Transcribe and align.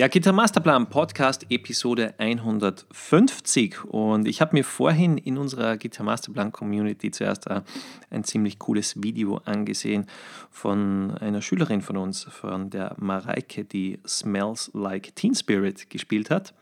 Ja, 0.00 0.06
Gitter 0.06 0.32
Masterplan 0.32 0.88
Podcast 0.88 1.44
Episode 1.50 2.14
150 2.18 3.84
und 3.86 4.28
ich 4.28 4.40
habe 4.40 4.54
mir 4.54 4.62
vorhin 4.62 5.18
in 5.18 5.36
unserer 5.36 5.76
Gitter 5.76 6.04
Masterplan 6.04 6.52
Community 6.52 7.10
zuerst 7.10 7.48
äh, 7.48 7.62
ein 8.08 8.22
ziemlich 8.22 8.60
cooles 8.60 9.02
Video 9.02 9.38
angesehen 9.44 10.06
von 10.52 11.18
einer 11.18 11.42
Schülerin 11.42 11.82
von 11.82 11.96
uns, 11.96 12.22
von 12.22 12.70
der 12.70 12.94
Mareike, 12.96 13.64
die 13.64 13.98
Smells 14.06 14.70
Like 14.72 15.16
Teen 15.16 15.34
Spirit 15.34 15.90
gespielt 15.90 16.30
hat. 16.30 16.54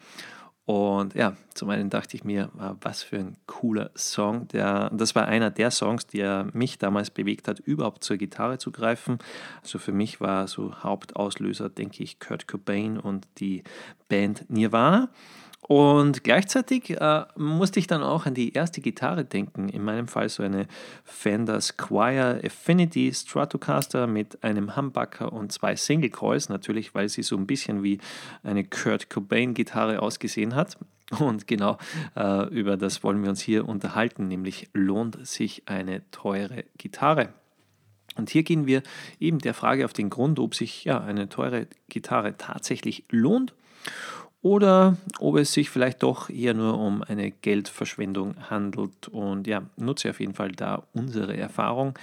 Und 0.67 1.15
ja, 1.15 1.37
zum 1.55 1.71
einen 1.71 1.91
dachte 1.91 2.17
ich 2.17 2.25
mir, 2.25 2.51
was 2.81 3.05
für 3.05 3.19
ein 3.19 3.37
cooler 3.47 3.93
Song. 3.95 4.49
Der, 4.49 4.91
das 4.93 5.15
war 5.15 5.27
einer 5.29 5.51
der 5.51 5.71
Songs, 5.71 6.09
der 6.09 6.49
mich 6.53 6.79
damals 6.79 7.11
bewegt 7.11 7.47
hat, 7.47 7.61
überhaupt 7.61 8.03
zur 8.03 8.17
Gitarre 8.17 8.59
zu 8.59 8.73
greifen. 8.73 9.19
Also 9.63 9.79
für 9.79 9.93
mich 9.93 10.21
war 10.21 10.49
so 10.49 10.75
Hauptauslöser, 10.83 11.69
denke 11.69 12.03
ich, 12.03 12.19
Kurt 12.19 12.49
Cobain 12.49 12.99
und 12.99 13.29
die 13.39 13.63
Band 14.09 14.51
Nirvana. 14.51 15.09
Und 15.69 16.23
gleichzeitig 16.23 16.91
äh, 16.91 17.25
musste 17.35 17.81
ich 17.81 17.89
dann 17.89 18.05
auch 18.05 18.25
an 18.27 18.35
die 18.35 18.53
erste 18.53 18.81
Gitarre 18.81 19.25
denken. 19.25 19.69
In 19.69 19.83
meinem 19.83 20.07
Fall 20.07 20.29
so 20.29 20.45
eine 20.45 20.69
Fender 21.03 21.61
Squire 21.61 22.41
Affinity 22.45 23.13
Stratocaster 23.13 24.07
mit 24.07 24.45
einem 24.45 24.77
Humbucker 24.77 25.33
und 25.33 25.51
zwei 25.51 25.75
Single 25.75 26.11
Coils, 26.11 26.49
natürlich, 26.49 26.95
weil 26.95 27.09
sie 27.09 27.25
so 27.25 27.37
ein 27.37 27.49
bisschen 27.49 27.83
wie 27.83 27.99
eine 28.45 28.63
Kurt 28.63 29.11
Cobain 29.11 29.55
Gitarre 29.55 30.03
ausgesehen 30.03 30.55
hat. 30.55 30.79
Und 31.19 31.49
genau 31.49 31.79
äh, 32.15 32.49
über 32.49 32.77
das 32.77 33.03
wollen 33.03 33.23
wir 33.23 33.31
uns 33.31 33.41
hier 33.41 33.69
unterhalten, 33.69 34.29
nämlich 34.29 34.69
lohnt 34.73 35.27
sich 35.27 35.65
eine 35.67 36.09
teure 36.13 36.65
Gitarre? 36.79 37.31
Und 38.17 38.31
hier 38.31 38.45
gehen 38.45 38.67
wir 38.67 38.83
eben 39.19 39.41
der 39.41 39.55
Frage 39.55 39.85
auf 39.85 39.93
den 39.93 40.11
Grund, 40.11 40.39
ob 40.39 40.55
sich 40.55 40.85
ja 40.85 41.01
eine 41.01 41.29
teure 41.29 41.67
Gitarre 41.89 42.37
tatsächlich 42.39 43.05
lohnt 43.11 43.53
oder 44.47 44.97
ob 45.19 45.39
es 45.39 45.53
sich 45.53 45.71
vielleicht 45.71 46.05
doch 46.05 46.31
eher 46.31 46.55
nur 46.55 46.79
um 46.79 47.03
eine 47.03 47.33
Geldverschwendung 47.33 48.37
handelt. 48.49 49.09
Und 49.09 49.49
ja, 49.49 49.63
nutze 49.77 50.09
auf 50.11 50.21
jeden 50.21 50.35
Fall 50.35 50.53
da 50.53 50.85
unsere 50.93 51.37
Erfahrung, 51.37 51.95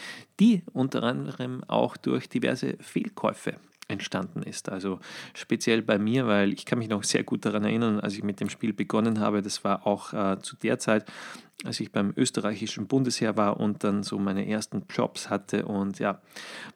die 0.42 0.62
unter 0.74 1.04
anderem 1.04 1.64
auch 1.70 1.96
durch 1.96 2.28
diverse 2.28 2.76
Fehlkäufe 2.82 3.54
entstanden 3.88 4.44
ist. 4.44 4.70
Also 4.70 5.00
speziell 5.34 5.82
bei 5.82 5.98
mir, 5.98 6.28
weil 6.28 6.54
ich 6.54 6.66
kann 6.66 6.80
mich 6.80 6.90
noch 6.90 7.04
sehr 7.04 7.24
gut 7.24 7.46
daran 7.46 7.64
erinnern, 7.66 8.00
als 8.00 8.14
ich 8.14 8.24
mit 8.24 8.40
dem 8.40 8.50
Spiel 8.50 8.74
begonnen 8.74 9.20
habe, 9.20 9.42
das 9.42 9.64
war 9.64 9.86
auch 9.86 10.14
äh, 10.14 10.40
zu 10.42 10.56
der 10.56 10.80
Zeit, 10.80 11.06
als 11.64 11.80
ich 11.80 11.92
beim 11.92 12.14
österreichischen 12.16 12.88
Bundesheer 12.88 13.38
war 13.38 13.60
und 13.60 13.84
dann 13.84 14.04
so 14.04 14.20
meine 14.20 14.48
ersten 14.48 14.84
Jobs 14.90 15.30
hatte 15.30 15.66
und 15.66 16.00
ja, 16.00 16.22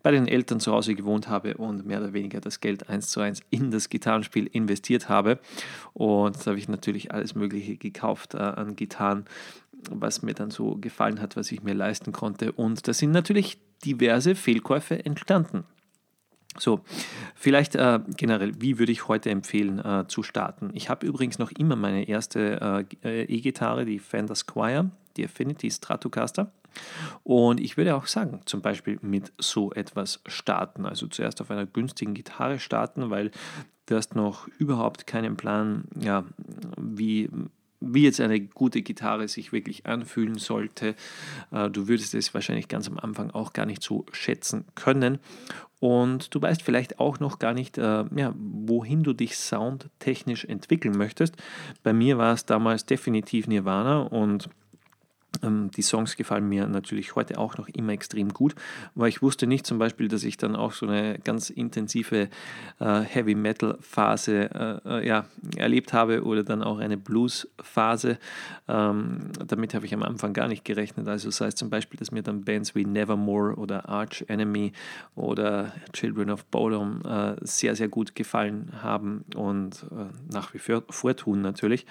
bei 0.03 0.11
den 0.11 0.27
Eltern 0.27 0.59
zu 0.59 0.71
Hause 0.71 0.95
gewohnt 0.95 1.27
habe 1.27 1.57
und 1.57 1.85
mehr 1.85 1.99
oder 1.99 2.13
weniger 2.13 2.39
das 2.39 2.59
Geld 2.59 2.89
eins 2.89 3.09
zu 3.09 3.19
eins 3.19 3.41
in 3.49 3.71
das 3.71 3.89
Gitarrenspiel 3.89 4.47
investiert 4.47 5.09
habe. 5.09 5.39
Und 5.93 6.37
da 6.37 6.51
habe 6.51 6.59
ich 6.59 6.69
natürlich 6.69 7.11
alles 7.11 7.35
Mögliche 7.35 7.77
gekauft 7.77 8.33
äh, 8.33 8.37
an 8.37 8.75
Gitarren, 8.75 9.25
was 9.89 10.21
mir 10.21 10.33
dann 10.33 10.51
so 10.51 10.75
gefallen 10.75 11.21
hat, 11.21 11.35
was 11.35 11.51
ich 11.51 11.63
mir 11.63 11.73
leisten 11.73 12.11
konnte. 12.11 12.51
Und 12.51 12.87
da 12.87 12.93
sind 12.93 13.11
natürlich 13.11 13.59
diverse 13.83 14.35
Fehlkäufe 14.35 15.05
entstanden. 15.05 15.65
So, 16.57 16.81
vielleicht 17.35 17.75
äh, 17.75 17.99
generell, 18.15 18.53
wie 18.59 18.79
würde 18.79 18.91
ich 18.91 19.07
heute 19.07 19.29
empfehlen 19.29 19.79
äh, 19.79 20.05
zu 20.07 20.23
starten? 20.23 20.71
Ich 20.73 20.89
habe 20.89 21.05
übrigens 21.05 21.37
noch 21.39 21.51
immer 21.51 21.75
meine 21.75 22.07
erste 22.07 22.85
äh, 23.03 23.23
E-Gitarre, 23.23 23.85
die 23.85 23.99
Fender 23.99 24.35
Squire, 24.35 24.89
die 25.17 25.25
Affinity 25.25 25.69
Stratocaster. 25.69 26.51
Und 27.23 27.59
ich 27.59 27.77
würde 27.77 27.95
auch 27.95 28.07
sagen, 28.07 28.41
zum 28.45 28.61
Beispiel 28.61 28.99
mit 29.01 29.33
so 29.39 29.71
etwas 29.71 30.21
starten. 30.27 30.85
Also 30.85 31.07
zuerst 31.07 31.41
auf 31.41 31.51
einer 31.51 31.65
günstigen 31.65 32.13
Gitarre 32.13 32.59
starten, 32.59 33.09
weil 33.09 33.31
du 33.87 33.95
hast 33.95 34.15
noch 34.15 34.47
überhaupt 34.59 35.07
keinen 35.07 35.37
Plan, 35.37 35.85
ja, 35.99 36.23
wie 36.77 37.29
wie 37.79 38.03
jetzt 38.03 38.19
eine 38.19 38.39
gute 38.39 38.81
Gitarre 38.81 39.27
sich 39.27 39.51
wirklich 39.51 39.85
anfühlen 39.85 40.37
sollte. 40.39 40.95
Äh, 41.51 41.69
du 41.69 41.87
würdest 41.87 42.15
es 42.15 42.33
wahrscheinlich 42.33 42.67
ganz 42.67 42.87
am 42.87 42.97
Anfang 42.97 43.31
auch 43.31 43.53
gar 43.53 43.65
nicht 43.65 43.83
so 43.83 44.05
schätzen 44.11 44.65
können. 44.75 45.19
Und 45.79 46.33
du 46.33 46.41
weißt 46.41 46.63
vielleicht 46.63 46.99
auch 46.99 47.19
noch 47.19 47.37
gar 47.37 47.53
nicht, 47.53 47.77
äh, 47.77 48.05
ja, 48.15 48.33
wohin 48.35 49.03
du 49.03 49.13
dich 49.13 49.37
soundtechnisch 49.37 50.45
entwickeln 50.45 50.97
möchtest. 50.97 51.35
Bei 51.83 51.93
mir 51.93 52.17
war 52.17 52.33
es 52.33 52.45
damals 52.45 52.85
definitiv 52.85 53.47
Nirvana 53.47 54.01
und 54.01 54.49
die 55.43 55.81
Songs 55.81 56.15
gefallen 56.15 56.47
mir 56.49 56.67
natürlich 56.67 57.15
heute 57.15 57.37
auch 57.37 57.57
noch 57.57 57.67
immer 57.69 57.91
extrem 57.91 58.33
gut, 58.33 58.55
weil 58.95 59.09
ich 59.09 59.21
wusste 59.21 59.45
nicht 59.45 59.67
zum 59.67 59.77
Beispiel, 59.77 60.07
dass 60.07 60.23
ich 60.23 60.37
dann 60.37 60.55
auch 60.55 60.71
so 60.71 60.87
eine 60.87 61.19
ganz 61.19 61.49
intensive 61.49 62.29
äh, 62.79 62.99
Heavy 63.01 63.35
Metal 63.35 63.77
Phase 63.81 64.49
äh, 64.85 64.99
äh, 64.99 65.07
ja, 65.07 65.25
erlebt 65.55 65.93
habe 65.93 66.23
oder 66.23 66.43
dann 66.43 66.63
auch 66.63 66.79
eine 66.79 66.97
Blues 66.97 67.47
Phase. 67.61 68.17
Ähm, 68.67 69.31
damit 69.45 69.73
habe 69.73 69.85
ich 69.85 69.93
am 69.93 70.03
Anfang 70.03 70.33
gar 70.33 70.47
nicht 70.47 70.65
gerechnet. 70.65 71.07
Also 71.07 71.29
das 71.29 71.41
heißt 71.41 71.57
zum 71.57 71.69
Beispiel, 71.69 71.99
dass 71.99 72.11
mir 72.11 72.23
dann 72.23 72.43
Bands 72.43 72.73
wie 72.73 72.85
Nevermore 72.85 73.55
oder 73.55 73.87
Arch 73.89 74.25
Enemy 74.27 74.71
oder 75.15 75.73
Children 75.93 76.31
of 76.31 76.45
Bodom 76.45 77.01
äh, 77.05 77.35
sehr, 77.41 77.75
sehr 77.75 77.89
gut 77.89 78.15
gefallen 78.15 78.71
haben 78.81 79.23
und 79.35 79.85
äh, 79.91 80.33
nach 80.33 80.53
wie 80.53 80.59
vor 80.59 81.15
tun 81.15 81.41
natürlich. 81.41 81.85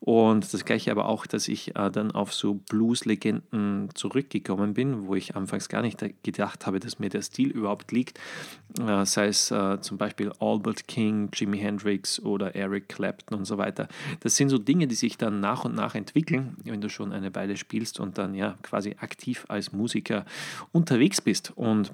Und 0.00 0.52
das 0.52 0.64
gleiche 0.64 0.90
aber 0.90 1.06
auch, 1.06 1.26
dass 1.26 1.48
ich 1.48 1.76
äh, 1.76 1.90
dann 1.90 2.10
auf 2.10 2.34
so 2.34 2.54
Blues 2.54 2.79
Blues-Legenden 2.80 3.90
zurückgekommen 3.92 4.72
bin, 4.72 5.06
wo 5.06 5.14
ich 5.14 5.36
anfangs 5.36 5.68
gar 5.68 5.82
nicht 5.82 6.02
gedacht 6.22 6.66
habe, 6.66 6.80
dass 6.80 6.98
mir 6.98 7.10
der 7.10 7.20
Stil 7.20 7.50
überhaupt 7.50 7.92
liegt. 7.92 8.18
Äh, 8.80 9.04
sei 9.04 9.26
es 9.26 9.50
äh, 9.50 9.82
zum 9.82 9.98
Beispiel 9.98 10.32
Albert 10.40 10.88
King, 10.88 11.28
Jimi 11.34 11.58
Hendrix 11.58 12.20
oder 12.20 12.54
Eric 12.54 12.88
Clapton 12.88 13.36
und 13.36 13.44
so 13.44 13.58
weiter. 13.58 13.86
Das 14.20 14.36
sind 14.36 14.48
so 14.48 14.56
Dinge, 14.56 14.86
die 14.86 14.94
sich 14.94 15.18
dann 15.18 15.40
nach 15.40 15.66
und 15.66 15.74
nach 15.74 15.94
entwickeln, 15.94 16.56
wenn 16.64 16.80
du 16.80 16.88
schon 16.88 17.12
eine 17.12 17.34
Weile 17.34 17.58
spielst 17.58 18.00
und 18.00 18.16
dann 18.16 18.34
ja 18.34 18.56
quasi 18.62 18.96
aktiv 18.98 19.44
als 19.48 19.72
Musiker 19.72 20.24
unterwegs 20.72 21.20
bist. 21.20 21.52
Und 21.56 21.92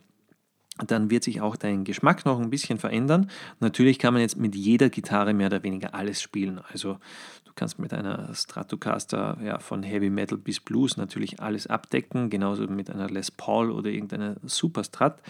dann 0.84 1.10
wird 1.10 1.24
sich 1.24 1.40
auch 1.40 1.56
dein 1.56 1.84
Geschmack 1.84 2.24
noch 2.26 2.38
ein 2.38 2.50
bisschen 2.50 2.78
verändern. 2.78 3.30
Natürlich 3.60 3.98
kann 3.98 4.12
man 4.12 4.22
jetzt 4.22 4.36
mit 4.36 4.54
jeder 4.54 4.90
Gitarre 4.90 5.32
mehr 5.32 5.46
oder 5.46 5.62
weniger 5.62 5.94
alles 5.94 6.20
spielen. 6.20 6.60
Also 6.70 6.98
du 7.44 7.52
kannst 7.54 7.78
mit 7.78 7.94
einer 7.94 8.34
Stratocaster 8.34 9.38
ja, 9.42 9.58
von 9.58 9.82
Heavy 9.82 10.10
Metal 10.10 10.36
bis 10.36 10.60
Blues 10.60 10.96
natürlich 10.96 11.40
alles 11.40 11.66
abdecken, 11.66 12.28
genauso 12.28 12.66
mit 12.66 12.90
einer 12.90 13.08
Les 13.08 13.30
Paul 13.30 13.70
oder 13.70 13.90
irgendeiner 13.90 14.36
Superstrat. 14.44 15.22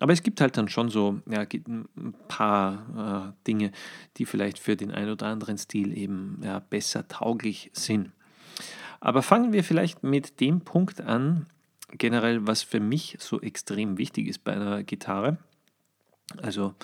Aber 0.00 0.12
es 0.12 0.22
gibt 0.22 0.40
halt 0.40 0.56
dann 0.56 0.68
schon 0.68 0.88
so 0.88 1.20
ja, 1.26 1.40
ein 1.40 2.14
paar 2.28 3.32
äh, 3.34 3.46
Dinge, 3.46 3.72
die 4.16 4.26
vielleicht 4.26 4.58
für 4.58 4.76
den 4.76 4.90
einen 4.90 5.10
oder 5.10 5.26
anderen 5.26 5.58
Stil 5.58 5.96
eben 5.96 6.40
ja, 6.42 6.58
besser 6.58 7.08
tauglich 7.08 7.70
sind. 7.72 8.10
Aber 9.00 9.22
fangen 9.22 9.52
wir 9.52 9.64
vielleicht 9.64 10.02
mit 10.02 10.40
dem 10.40 10.60
Punkt 10.60 11.00
an, 11.00 11.46
generell, 11.98 12.46
was 12.46 12.62
für 12.62 12.80
mich 12.80 13.16
so 13.20 13.40
extrem 13.40 13.98
wichtig 13.98 14.28
ist 14.28 14.44
bei 14.44 14.52
einer 14.52 14.82
Gitarre, 14.82 15.38
also 16.40 16.74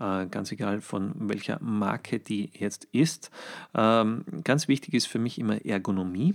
äh, 0.00 0.26
ganz 0.26 0.52
egal 0.52 0.80
von 0.80 1.12
welcher 1.28 1.60
Marke 1.62 2.18
die 2.18 2.50
jetzt 2.54 2.86
ist, 2.92 3.30
ähm, 3.74 4.24
ganz 4.44 4.68
wichtig 4.68 4.94
ist 4.94 5.06
für 5.06 5.18
mich 5.18 5.38
immer 5.38 5.64
Ergonomie 5.64 6.34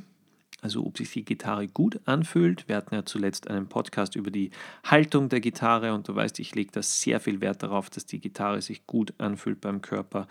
also 0.62 0.86
ob 0.86 0.98
sich 0.98 1.12
die 1.12 1.26
Gitarre 1.26 1.68
gut 1.68 2.00
anfühlt. 2.06 2.68
Wir 2.68 2.78
hatten 2.78 2.94
ja 2.94 3.04
zuletzt 3.04 3.50
einen 3.50 3.68
Podcast 3.68 4.16
über 4.16 4.30
die 4.30 4.52
Haltung 4.86 5.28
der 5.28 5.42
Gitarre 5.42 5.94
und 5.94 6.08
du 6.08 6.16
weißt, 6.16 6.40
ich 6.40 6.54
lege 6.54 6.72
da 6.72 6.84
sehr 6.84 7.20
viel 7.20 7.42
Wert 7.42 7.64
darauf, 7.64 7.90
dass 7.90 8.06
die 8.06 8.20
Gitarre 8.20 8.62
sich 8.62 8.86
gut 8.86 9.14
anfühlt 9.18 9.60
beim 9.60 9.82
Körper, 9.82 10.28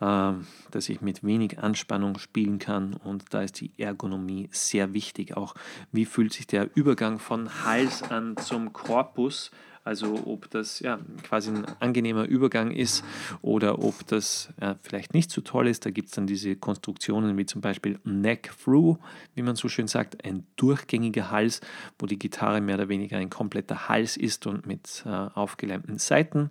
äh, 0.00 0.32
dass 0.70 0.88
ich 0.88 1.00
mit 1.00 1.24
wenig 1.24 1.58
Anspannung 1.58 2.18
spielen 2.18 2.58
kann 2.58 2.94
und 2.94 3.24
da 3.30 3.42
ist 3.42 3.60
die 3.60 3.72
Ergonomie 3.78 4.48
sehr 4.52 4.92
wichtig. 4.92 5.36
Auch 5.36 5.54
wie 5.90 6.04
fühlt 6.04 6.32
sich 6.32 6.46
der 6.46 6.68
Übergang 6.74 7.18
von 7.18 7.64
Hals 7.64 8.02
an 8.02 8.36
zum 8.36 8.72
Korpus 8.72 9.50
also 9.84 10.26
ob 10.26 10.48
das 10.50 10.80
ja, 10.80 11.00
quasi 11.22 11.50
ein 11.50 11.64
angenehmer 11.80 12.24
Übergang 12.24 12.70
ist 12.70 13.04
oder 13.40 13.82
ob 13.82 14.06
das 14.06 14.50
ja, 14.60 14.76
vielleicht 14.82 15.14
nicht 15.14 15.30
so 15.30 15.40
toll 15.40 15.66
ist. 15.66 15.84
Da 15.84 15.90
gibt 15.90 16.08
es 16.08 16.14
dann 16.14 16.26
diese 16.26 16.54
Konstruktionen 16.56 17.36
wie 17.36 17.46
zum 17.46 17.60
Beispiel 17.60 17.98
Neck 18.04 18.52
Through, 18.62 18.98
wie 19.34 19.42
man 19.42 19.56
so 19.56 19.68
schön 19.68 19.88
sagt, 19.88 20.24
ein 20.24 20.46
durchgängiger 20.56 21.30
Hals, 21.30 21.60
wo 21.98 22.06
die 22.06 22.18
Gitarre 22.18 22.60
mehr 22.60 22.76
oder 22.76 22.88
weniger 22.88 23.16
ein 23.16 23.30
kompletter 23.30 23.88
Hals 23.88 24.16
ist 24.16 24.46
und 24.46 24.66
mit 24.66 25.02
äh, 25.04 25.08
aufgeleimten 25.08 25.98
Seiten. 25.98 26.50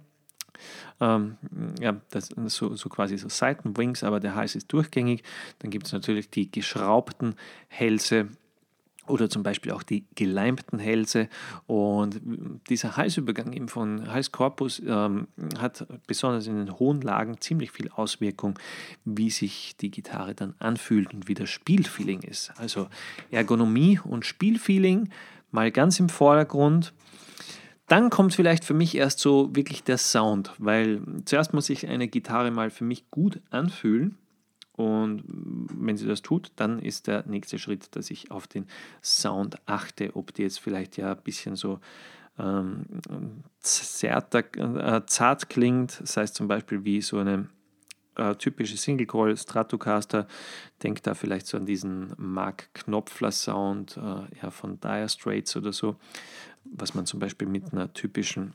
Ähm, 0.99 1.37
ja, 1.79 1.99
das 2.11 2.29
so, 2.47 2.75
so 2.75 2.89
quasi 2.89 3.17
so 3.17 3.29
Seitenwings, 3.29 4.03
aber 4.03 4.19
der 4.19 4.35
Hals 4.35 4.55
ist 4.55 4.71
durchgängig. 4.71 5.23
Dann 5.59 5.71
gibt 5.71 5.87
es 5.87 5.93
natürlich 5.93 6.29
die 6.29 6.51
geschraubten 6.51 7.35
Hälse, 7.67 8.27
oder 9.07 9.29
zum 9.29 9.43
Beispiel 9.43 9.71
auch 9.71 9.83
die 9.83 10.05
geleimten 10.15 10.79
Hälse. 10.79 11.27
Und 11.67 12.21
dieser 12.69 12.97
Halsübergang 12.97 13.53
eben 13.53 13.67
von 13.67 14.11
Halskorpus 14.11 14.81
ähm, 14.85 15.27
hat 15.57 15.85
besonders 16.07 16.47
in 16.47 16.57
den 16.57 16.79
hohen 16.79 17.01
Lagen 17.01 17.39
ziemlich 17.41 17.71
viel 17.71 17.89
Auswirkung, 17.89 18.57
wie 19.05 19.29
sich 19.29 19.75
die 19.77 19.91
Gitarre 19.91 20.35
dann 20.35 20.55
anfühlt 20.59 21.13
und 21.13 21.27
wie 21.27 21.33
das 21.33 21.49
Spielfeeling 21.49 22.21
ist. 22.21 22.51
Also 22.57 22.87
Ergonomie 23.31 23.99
und 24.03 24.25
Spielfeeling 24.25 25.09
mal 25.51 25.71
ganz 25.71 25.99
im 25.99 26.09
Vordergrund. 26.09 26.93
dann 27.87 28.09
kommt 28.09 28.33
vielleicht 28.33 28.63
für 28.63 28.73
mich 28.73 28.95
erst 28.95 29.19
so 29.19 29.53
wirklich 29.53 29.83
der 29.83 29.97
Sound, 29.97 30.53
weil 30.59 31.01
zuerst 31.25 31.53
muss 31.53 31.65
sich 31.65 31.87
eine 31.87 32.07
Gitarre 32.07 32.49
mal 32.49 32.69
für 32.69 32.85
mich 32.85 33.11
gut 33.11 33.41
anfühlen. 33.49 34.17
Und 34.73 35.23
wenn 35.27 35.97
sie 35.97 36.07
das 36.07 36.21
tut, 36.21 36.51
dann 36.55 36.79
ist 36.79 37.07
der 37.07 37.25
nächste 37.27 37.59
Schritt, 37.59 37.95
dass 37.95 38.09
ich 38.09 38.31
auf 38.31 38.47
den 38.47 38.67
Sound 39.03 39.57
achte, 39.65 40.15
ob 40.15 40.33
die 40.33 40.43
jetzt 40.43 40.59
vielleicht 40.59 40.97
ja 40.97 41.11
ein 41.11 41.21
bisschen 41.23 41.55
so 41.55 41.79
ähm, 42.39 42.85
zärter, 43.59 44.43
äh, 44.57 45.05
zart 45.05 45.49
klingt, 45.49 45.99
das 46.01 46.17
heißt 46.17 46.35
zum 46.35 46.47
Beispiel 46.47 46.85
wie 46.85 47.01
so 47.01 47.17
eine 47.17 47.49
äh, 48.15 48.35
typische 48.35 48.77
Single 48.77 49.05
Coil 49.05 49.35
Stratocaster. 49.35 50.27
Denkt 50.81 51.05
da 51.05 51.13
vielleicht 51.13 51.47
so 51.47 51.57
an 51.57 51.65
diesen 51.65 52.13
Mark 52.17 52.73
Knopfler 52.73 53.31
Sound 53.31 53.97
äh, 53.97 54.41
ja, 54.41 54.51
von 54.51 54.79
Dire 54.79 55.09
Straits 55.09 55.55
oder 55.55 55.73
so 55.73 55.97
was 56.63 56.93
man 56.93 57.05
zum 57.05 57.19
Beispiel 57.19 57.47
mit 57.47 57.71
einer 57.71 57.93
typischen 57.93 58.53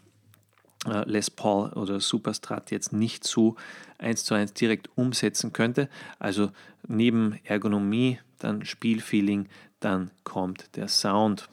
Les 1.07 1.31
Paul 1.31 1.71
oder 1.73 2.01
Superstrat 2.01 2.71
jetzt 2.71 2.93
nicht 2.93 3.25
so 3.25 3.57
eins 3.99 4.25
zu 4.25 4.35
eins 4.35 4.53
direkt 4.53 4.89
umsetzen 4.95 5.53
könnte. 5.53 5.89
Also 6.19 6.51
neben 6.87 7.39
Ergonomie, 7.45 8.19
dann 8.39 8.65
Spielfeeling, 8.65 9.49
dann 9.81 10.11
kommt 10.25 10.77
der 10.77 10.89
Sound. 10.89 11.49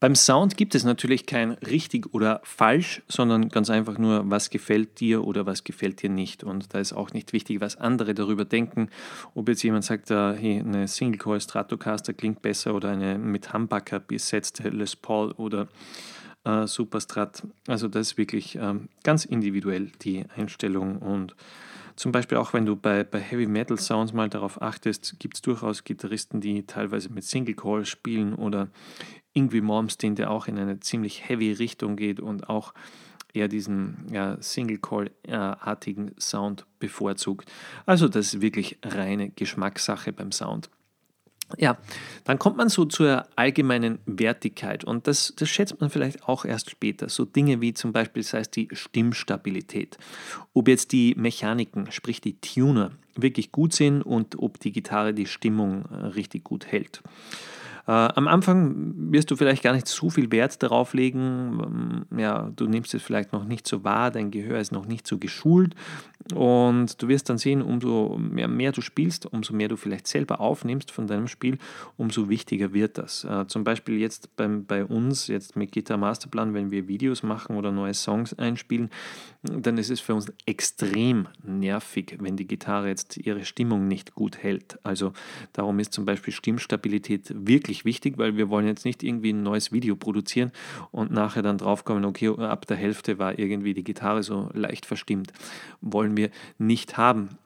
Beim 0.00 0.14
Sound 0.14 0.56
gibt 0.56 0.76
es 0.76 0.84
natürlich 0.84 1.26
kein 1.26 1.52
richtig 1.52 2.14
oder 2.14 2.40
falsch, 2.44 3.02
sondern 3.08 3.48
ganz 3.48 3.68
einfach 3.68 3.98
nur, 3.98 4.30
was 4.30 4.48
gefällt 4.48 5.00
dir 5.00 5.24
oder 5.24 5.44
was 5.44 5.64
gefällt 5.64 6.02
dir 6.02 6.08
nicht. 6.08 6.44
Und 6.44 6.72
da 6.72 6.78
ist 6.78 6.92
auch 6.92 7.12
nicht 7.12 7.32
wichtig, 7.32 7.60
was 7.60 7.74
andere 7.74 8.14
darüber 8.14 8.44
denken. 8.44 8.90
Ob 9.34 9.48
jetzt 9.48 9.64
jemand 9.64 9.84
sagt, 9.84 10.12
äh, 10.12 10.34
hey, 10.34 10.60
eine 10.60 10.86
Single 10.86 11.18
Coil 11.18 11.40
Stratocaster 11.40 12.12
klingt 12.12 12.42
besser 12.42 12.76
oder 12.76 12.90
eine 12.90 13.18
mit 13.18 13.52
Humbucker 13.52 13.98
besetzte 13.98 14.68
Les 14.68 14.94
Paul 14.94 15.32
oder 15.32 15.66
äh, 16.48 16.66
Superstrat. 16.66 17.42
Also 17.66 17.88
das 17.88 18.12
ist 18.12 18.18
wirklich 18.18 18.56
ähm, 18.56 18.88
ganz 19.04 19.24
individuell 19.24 19.92
die 20.02 20.24
Einstellung 20.34 20.98
und 20.98 21.34
zum 21.94 22.12
Beispiel 22.12 22.38
auch 22.38 22.52
wenn 22.52 22.64
du 22.64 22.76
bei, 22.76 23.02
bei 23.02 23.18
Heavy 23.18 23.46
Metal 23.46 23.76
Sounds 23.76 24.12
mal 24.12 24.28
darauf 24.28 24.62
achtest, 24.62 25.18
gibt 25.18 25.34
es 25.34 25.42
durchaus 25.42 25.82
Gitarristen, 25.82 26.40
die 26.40 26.64
teilweise 26.64 27.12
mit 27.12 27.24
Single 27.24 27.56
Call 27.56 27.84
spielen 27.86 28.34
oder 28.34 28.68
Ingwie 29.32 29.60
Malmsteen, 29.60 30.14
der 30.14 30.30
auch 30.30 30.46
in 30.46 30.58
eine 30.58 30.78
ziemlich 30.78 31.28
heavy 31.28 31.52
Richtung 31.52 31.96
geht 31.96 32.20
und 32.20 32.48
auch 32.48 32.72
eher 33.34 33.48
diesen 33.48 34.06
ja, 34.12 34.40
Single-Call-artigen 34.40 36.14
Sound 36.18 36.66
bevorzugt. 36.78 37.50
Also 37.84 38.08
das 38.08 38.34
ist 38.34 38.40
wirklich 38.40 38.78
reine 38.84 39.30
Geschmackssache 39.30 40.12
beim 40.12 40.32
Sound. 40.32 40.70
Ja, 41.56 41.78
dann 42.24 42.38
kommt 42.38 42.58
man 42.58 42.68
so 42.68 42.84
zur 42.84 43.26
allgemeinen 43.34 44.00
Wertigkeit 44.04 44.84
und 44.84 45.06
das, 45.06 45.32
das 45.36 45.48
schätzt 45.48 45.80
man 45.80 45.88
vielleicht 45.88 46.28
auch 46.28 46.44
erst 46.44 46.70
später. 46.70 47.08
So 47.08 47.24
Dinge 47.24 47.62
wie 47.62 47.72
zum 47.72 47.92
Beispiel, 47.92 48.22
sei 48.22 48.40
es 48.40 48.50
die 48.50 48.68
Stimmstabilität, 48.72 49.96
ob 50.52 50.68
jetzt 50.68 50.92
die 50.92 51.14
Mechaniken, 51.16 51.90
sprich 51.90 52.20
die 52.20 52.38
Tuner, 52.38 52.90
wirklich 53.16 53.50
gut 53.50 53.72
sind 53.72 54.02
und 54.02 54.38
ob 54.38 54.60
die 54.60 54.72
Gitarre 54.72 55.14
die 55.14 55.26
Stimmung 55.26 55.86
äh, 55.90 56.06
richtig 56.08 56.44
gut 56.44 56.66
hält. 56.66 57.02
Äh, 57.86 57.92
am 57.92 58.28
Anfang 58.28 58.92
wirst 59.10 59.30
du 59.30 59.36
vielleicht 59.36 59.62
gar 59.62 59.72
nicht 59.72 59.88
so 59.88 60.10
viel 60.10 60.30
Wert 60.30 60.62
darauf 60.62 60.92
legen. 60.92 62.04
Ähm, 62.12 62.18
ja, 62.18 62.50
du 62.54 62.66
nimmst 62.66 62.92
es 62.94 63.02
vielleicht 63.02 63.32
noch 63.32 63.44
nicht 63.44 63.66
so 63.66 63.82
wahr, 63.82 64.10
dein 64.10 64.30
Gehör 64.30 64.60
ist 64.60 64.72
noch 64.72 64.86
nicht 64.86 65.06
so 65.06 65.16
geschult 65.16 65.74
und 66.34 67.00
du 67.00 67.08
wirst 67.08 67.30
dann 67.30 67.38
sehen, 67.38 67.62
umso 67.62 68.18
mehr, 68.18 68.48
mehr 68.48 68.72
du 68.72 68.82
spielst, 68.82 69.26
umso 69.32 69.54
mehr 69.54 69.68
du 69.68 69.76
vielleicht 69.76 70.06
selber 70.06 70.40
aufnimmst 70.40 70.90
von 70.90 71.06
deinem 71.06 71.26
Spiel, 71.26 71.58
umso 71.96 72.28
wichtiger 72.28 72.74
wird 72.74 72.98
das. 72.98 73.24
Äh, 73.24 73.46
zum 73.46 73.64
Beispiel 73.64 73.98
jetzt 73.98 74.36
beim, 74.36 74.66
bei 74.66 74.84
uns, 74.84 75.28
jetzt 75.28 75.56
mit 75.56 75.72
Guitar 75.72 75.96
Masterplan, 75.96 76.52
wenn 76.52 76.70
wir 76.70 76.86
Videos 76.86 77.22
machen 77.22 77.56
oder 77.56 77.72
neue 77.72 77.94
Songs 77.94 78.34
einspielen, 78.34 78.90
dann 79.42 79.78
ist 79.78 79.90
es 79.90 80.00
für 80.00 80.14
uns 80.14 80.30
extrem 80.44 81.28
nervig, 81.42 82.18
wenn 82.20 82.36
die 82.36 82.46
Gitarre 82.46 82.88
jetzt 82.88 83.16
ihre 83.16 83.44
Stimmung 83.44 83.88
nicht 83.88 84.14
gut 84.14 84.36
hält. 84.38 84.78
Also 84.82 85.12
darum 85.52 85.78
ist 85.78 85.92
zum 85.92 86.04
Beispiel 86.04 86.34
Stimmstabilität 86.34 87.32
wirklich 87.34 87.84
wichtig, 87.84 88.18
weil 88.18 88.36
wir 88.36 88.50
wollen 88.50 88.66
jetzt 88.66 88.84
nicht 88.84 89.02
irgendwie 89.02 89.32
ein 89.32 89.42
neues 89.42 89.72
Video 89.72 89.96
produzieren 89.96 90.52
und 90.90 91.10
nachher 91.10 91.42
dann 91.42 91.56
draufkommen, 91.56 92.04
okay, 92.04 92.28
ab 92.36 92.66
der 92.66 92.76
Hälfte 92.76 93.18
war 93.18 93.38
irgendwie 93.38 93.72
die 93.72 93.84
Gitarre 93.84 94.22
so 94.22 94.50
leicht 94.52 94.84
verstimmt. 94.84 95.32
Wollen 95.80 96.17
wir 96.18 96.30
nicht 96.58 96.98
haben. 96.98 97.38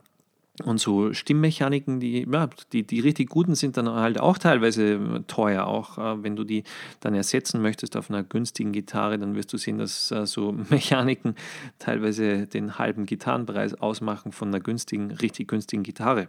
Und 0.64 0.78
so 0.78 1.14
Stimmmechaniken, 1.14 1.98
die, 1.98 2.26
ja, 2.30 2.48
die, 2.72 2.86
die 2.86 3.00
richtig 3.00 3.30
guten 3.30 3.54
sind 3.54 3.78
dann 3.78 3.88
halt 3.88 4.20
auch 4.20 4.36
teilweise 4.36 5.24
teuer. 5.26 5.66
Auch 5.66 5.96
äh, 5.96 6.22
wenn 6.22 6.36
du 6.36 6.44
die 6.44 6.64
dann 7.00 7.14
ersetzen 7.14 7.62
möchtest 7.62 7.96
auf 7.96 8.10
einer 8.10 8.22
günstigen 8.22 8.70
Gitarre, 8.70 9.18
dann 9.18 9.34
wirst 9.34 9.52
du 9.52 9.56
sehen, 9.56 9.78
dass 9.78 10.10
äh, 10.10 10.26
so 10.26 10.52
Mechaniken 10.68 11.36
teilweise 11.78 12.46
den 12.46 12.78
halben 12.78 13.06
Gitarrenpreis 13.06 13.74
ausmachen 13.74 14.30
von 14.30 14.48
einer 14.48 14.60
günstigen, 14.60 15.10
richtig 15.10 15.48
günstigen 15.48 15.84
Gitarre. 15.84 16.28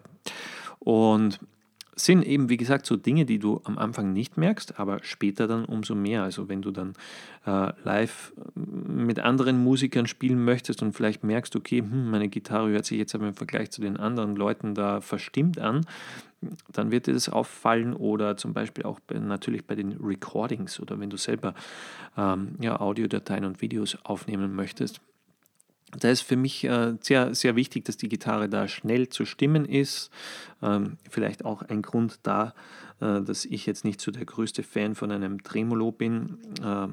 Und 0.79 1.39
sind 1.95 2.23
eben, 2.23 2.49
wie 2.49 2.57
gesagt, 2.57 2.85
so 2.85 2.95
Dinge, 2.95 3.25
die 3.25 3.39
du 3.39 3.61
am 3.65 3.77
Anfang 3.77 4.13
nicht 4.13 4.37
merkst, 4.37 4.79
aber 4.79 5.03
später 5.03 5.47
dann 5.47 5.65
umso 5.65 5.95
mehr. 5.95 6.23
Also 6.23 6.49
wenn 6.49 6.61
du 6.61 6.71
dann 6.71 6.93
äh, 7.45 7.71
live 7.83 8.33
äh, 8.37 8.59
mit 8.59 9.19
anderen 9.19 9.63
Musikern 9.63 10.07
spielen 10.07 10.43
möchtest 10.43 10.81
und 10.81 10.93
vielleicht 10.93 11.23
merkst, 11.23 11.55
okay, 11.55 11.79
hm, 11.79 12.09
meine 12.09 12.29
Gitarre 12.29 12.69
hört 12.69 12.85
sich 12.85 12.97
jetzt 12.97 13.13
aber 13.15 13.27
im 13.27 13.35
Vergleich 13.35 13.71
zu 13.71 13.81
den 13.81 13.97
anderen 13.97 14.35
Leuten 14.35 14.73
da 14.75 15.01
verstimmt 15.01 15.59
an, 15.59 15.85
dann 16.71 16.91
wird 16.91 17.07
dir 17.07 17.13
das 17.13 17.29
auffallen 17.29 17.93
oder 17.93 18.37
zum 18.37 18.53
Beispiel 18.53 18.83
auch 18.83 18.99
bei, 18.99 19.17
natürlich 19.19 19.65
bei 19.65 19.75
den 19.75 19.93
Recordings 19.93 20.79
oder 20.79 20.99
wenn 20.99 21.09
du 21.09 21.17
selber 21.17 21.53
ähm, 22.17 22.55
ja, 22.59 22.79
Audiodateien 22.79 23.45
und 23.45 23.61
Videos 23.61 23.97
aufnehmen 24.03 24.55
möchtest 24.55 24.99
da 25.99 26.09
ist 26.09 26.21
für 26.21 26.35
mich 26.35 26.63
äh, 26.63 26.95
sehr, 27.01 27.35
sehr 27.35 27.55
wichtig, 27.55 27.85
dass 27.85 27.97
die 27.97 28.09
Gitarre 28.09 28.49
da 28.49 28.67
schnell 28.67 29.09
zu 29.09 29.25
stimmen 29.25 29.65
ist. 29.65 30.09
Ähm, 30.61 30.97
vielleicht 31.09 31.45
auch 31.45 31.61
ein 31.61 31.81
Grund 31.81 32.19
da, 32.23 32.53
äh, 32.99 33.21
dass 33.21 33.45
ich 33.45 33.65
jetzt 33.65 33.85
nicht 33.85 34.01
so 34.01 34.11
der 34.11 34.25
größte 34.25 34.63
Fan 34.63 34.95
von 34.95 35.11
einem 35.11 35.43
Tremolo 35.43 35.91
bin. 35.91 36.37
Äh, 36.61 36.87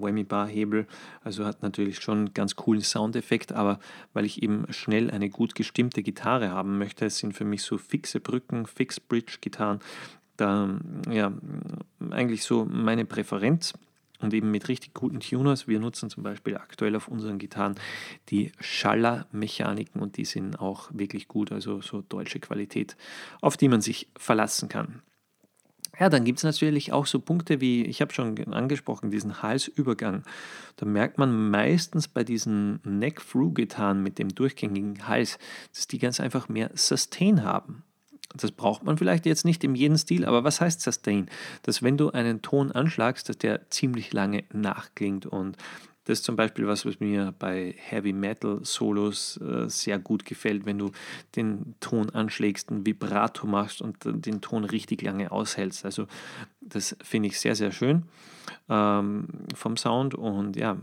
Whammy 0.00 0.24
Bar 0.24 0.48
Hebel, 0.48 0.86
also 1.22 1.44
hat 1.44 1.62
natürlich 1.62 2.00
schon 2.00 2.18
einen 2.18 2.34
ganz 2.34 2.56
coolen 2.56 2.82
Soundeffekt, 2.82 3.52
aber 3.52 3.78
weil 4.12 4.24
ich 4.24 4.42
eben 4.42 4.66
schnell 4.70 5.10
eine 5.10 5.30
gut 5.30 5.54
gestimmte 5.54 6.02
Gitarre 6.02 6.50
haben 6.50 6.78
möchte, 6.78 7.08
sind 7.10 7.34
für 7.34 7.44
mich 7.44 7.62
so 7.62 7.78
fixe 7.78 8.20
Brücken, 8.20 8.66
Fixed 8.66 9.08
Bridge 9.08 9.38
Gitarren, 9.40 9.80
da 10.36 10.68
ja 11.08 11.32
eigentlich 12.10 12.42
so 12.42 12.64
meine 12.64 13.04
Präferenz 13.04 13.74
und 14.24 14.34
eben 14.34 14.50
mit 14.50 14.68
richtig 14.68 14.94
guten 14.94 15.20
Tuners. 15.20 15.68
Wir 15.68 15.78
nutzen 15.78 16.10
zum 16.10 16.22
Beispiel 16.22 16.56
aktuell 16.56 16.96
auf 16.96 17.08
unseren 17.08 17.38
Gitarren 17.38 17.76
die 18.30 18.52
Schaller-Mechaniken 18.60 20.00
und 20.00 20.16
die 20.16 20.24
sind 20.24 20.58
auch 20.58 20.90
wirklich 20.92 21.28
gut, 21.28 21.52
also 21.52 21.80
so 21.80 22.02
deutsche 22.02 22.40
Qualität, 22.40 22.96
auf 23.40 23.56
die 23.56 23.68
man 23.68 23.80
sich 23.80 24.08
verlassen 24.16 24.68
kann. 24.68 25.02
Ja, 25.98 26.08
dann 26.08 26.24
gibt 26.24 26.38
es 26.38 26.44
natürlich 26.44 26.92
auch 26.92 27.06
so 27.06 27.20
Punkte 27.20 27.60
wie, 27.60 27.84
ich 27.84 28.00
habe 28.00 28.12
schon 28.12 28.36
angesprochen, 28.52 29.10
diesen 29.10 29.42
Halsübergang. 29.42 30.24
Da 30.76 30.86
merkt 30.86 31.18
man 31.18 31.50
meistens 31.50 32.08
bei 32.08 32.24
diesen 32.24 32.80
Neck-Through-Gitarren 32.84 34.02
mit 34.02 34.18
dem 34.18 34.34
durchgängigen 34.34 35.06
Hals, 35.06 35.38
dass 35.72 35.86
die 35.86 35.98
ganz 35.98 36.18
einfach 36.18 36.48
mehr 36.48 36.70
Sustain 36.74 37.44
haben. 37.44 37.84
Das 38.34 38.50
braucht 38.50 38.82
man 38.82 38.98
vielleicht 38.98 39.26
jetzt 39.26 39.44
nicht 39.44 39.62
in 39.62 39.74
jedem 39.74 39.96
Stil, 39.96 40.24
aber 40.24 40.44
was 40.44 40.60
heißt 40.60 40.80
Sustain? 40.80 41.28
Dass 41.62 41.82
wenn 41.82 41.96
du 41.96 42.10
einen 42.10 42.42
Ton 42.42 42.72
anschlagst, 42.72 43.28
dass 43.28 43.38
der 43.38 43.70
ziemlich 43.70 44.12
lange 44.12 44.44
nachklingt 44.52 45.26
und 45.26 45.56
das 46.04 46.18
ist 46.18 46.24
zum 46.24 46.36
Beispiel 46.36 46.66
was, 46.66 46.84
was 46.84 47.00
mir 47.00 47.34
bei 47.38 47.74
Heavy 47.78 48.12
Metal 48.12 48.60
Solos 48.62 49.38
äh, 49.38 49.68
sehr 49.70 49.98
gut 49.98 50.26
gefällt, 50.26 50.66
wenn 50.66 50.78
du 50.78 50.90
den 51.34 51.76
Ton 51.80 52.10
anschlägst, 52.10 52.70
ein 52.70 52.84
Vibrato 52.84 53.46
machst 53.46 53.80
und 53.80 53.96
den 54.04 54.42
Ton 54.42 54.64
richtig 54.64 55.00
lange 55.00 55.32
aushältst. 55.32 55.84
Also 55.86 56.06
das 56.60 56.94
finde 57.02 57.28
ich 57.28 57.40
sehr, 57.40 57.56
sehr 57.56 57.72
schön 57.72 58.02
ähm, 58.68 59.28
vom 59.54 59.78
Sound 59.78 60.14
und 60.14 60.56
ja, 60.56 60.76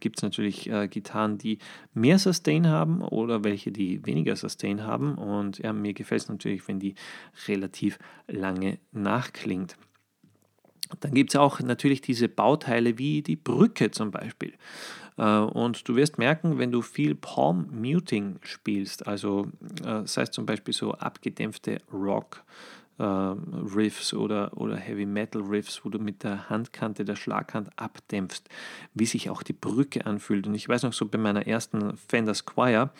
gibt 0.00 0.18
es 0.18 0.22
natürlich 0.22 0.70
äh, 0.70 0.88
Gitarren, 0.88 1.38
die 1.38 1.58
mehr 1.94 2.18
Sustain 2.18 2.68
haben 2.68 3.02
oder 3.02 3.44
welche, 3.44 3.72
die 3.72 4.04
weniger 4.06 4.36
Sustain 4.36 4.82
haben. 4.82 5.14
Und 5.16 5.58
ja, 5.58 5.72
mir 5.72 5.94
gefällt 5.94 6.22
es 6.22 6.28
natürlich, 6.28 6.66
wenn 6.68 6.78
die 6.78 6.94
relativ 7.48 7.98
lange 8.28 8.78
nachklingt. 8.92 9.76
Dann 11.00 11.14
gibt 11.14 11.30
es 11.30 11.36
auch 11.36 11.60
natürlich 11.60 12.00
diese 12.00 12.28
Bauteile 12.28 12.98
wie 12.98 13.22
die 13.22 13.36
Brücke 13.36 13.90
zum 13.90 14.10
Beispiel. 14.10 14.52
Äh, 15.16 15.38
und 15.38 15.88
du 15.88 15.96
wirst 15.96 16.18
merken, 16.18 16.58
wenn 16.58 16.72
du 16.72 16.82
viel 16.82 17.14
Palm 17.14 17.68
Muting 17.72 18.38
spielst, 18.42 19.06
also 19.06 19.48
äh, 19.84 20.02
sei 20.04 20.22
es 20.22 20.30
zum 20.30 20.46
Beispiel 20.46 20.74
so 20.74 20.92
abgedämpfte 20.92 21.80
Rock, 21.92 22.44
äh, 22.98 23.04
Riffs 23.04 24.14
oder, 24.14 24.56
oder 24.56 24.76
Heavy 24.76 25.06
Metal 25.06 25.42
Riffs, 25.42 25.84
wo 25.84 25.88
du 25.88 25.98
mit 25.98 26.22
der 26.22 26.50
Handkante 26.50 27.04
der 27.04 27.16
Schlaghand 27.16 27.70
abdämpfst, 27.76 28.48
wie 28.94 29.06
sich 29.06 29.30
auch 29.30 29.42
die 29.42 29.52
Brücke 29.52 30.06
anfühlt. 30.06 30.46
Und 30.46 30.54
ich 30.54 30.68
weiß 30.68 30.82
noch 30.82 30.92
so 30.92 31.06
bei 31.06 31.18
meiner 31.18 31.46
ersten 31.46 31.96
Fender 31.96 32.34
Squire, 32.34 32.90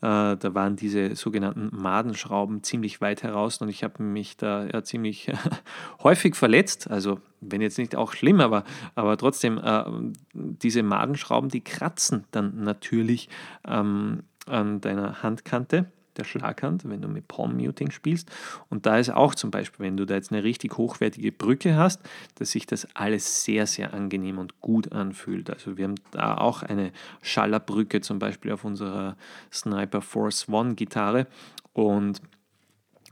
äh, 0.00 0.36
da 0.36 0.54
waren 0.54 0.76
diese 0.76 1.14
sogenannten 1.14 1.70
Madenschrauben 1.72 2.62
ziemlich 2.62 3.00
weit 3.00 3.22
heraus 3.22 3.58
und 3.58 3.68
ich 3.68 3.84
habe 3.84 4.02
mich 4.02 4.36
da 4.36 4.66
ja 4.66 4.82
ziemlich 4.82 5.32
häufig 6.02 6.34
verletzt. 6.34 6.90
Also 6.90 7.20
wenn 7.40 7.60
jetzt 7.60 7.78
nicht 7.78 7.96
auch 7.96 8.12
schlimm, 8.12 8.40
aber, 8.40 8.64
aber 8.94 9.16
trotzdem, 9.16 9.58
äh, 9.58 9.84
diese 10.32 10.82
Madenschrauben, 10.82 11.50
die 11.50 11.62
kratzen 11.62 12.24
dann 12.30 12.64
natürlich 12.64 13.28
ähm, 13.66 14.22
an 14.46 14.80
deiner 14.80 15.22
Handkante 15.22 15.90
der 16.16 16.24
Schlaghand, 16.24 16.88
wenn 16.88 17.00
du 17.00 17.08
mit 17.08 17.28
Palm 17.28 17.56
Muting 17.56 17.90
spielst. 17.90 18.30
Und 18.68 18.86
da 18.86 18.98
ist 18.98 19.10
auch 19.10 19.34
zum 19.34 19.50
Beispiel, 19.50 19.86
wenn 19.86 19.96
du 19.96 20.04
da 20.04 20.14
jetzt 20.14 20.32
eine 20.32 20.44
richtig 20.44 20.76
hochwertige 20.76 21.32
Brücke 21.32 21.76
hast, 21.76 22.00
dass 22.36 22.50
sich 22.52 22.66
das 22.66 22.86
alles 22.94 23.44
sehr, 23.44 23.66
sehr 23.66 23.94
angenehm 23.94 24.38
und 24.38 24.60
gut 24.60 24.92
anfühlt. 24.92 25.50
Also 25.50 25.76
wir 25.76 25.84
haben 25.84 25.96
da 26.10 26.36
auch 26.36 26.62
eine 26.62 26.92
Schallerbrücke 27.22 28.00
zum 28.00 28.18
Beispiel 28.18 28.52
auf 28.52 28.64
unserer 28.64 29.16
Sniper 29.52 30.00
Force 30.00 30.48
One 30.48 30.74
Gitarre 30.74 31.26
und 31.72 32.20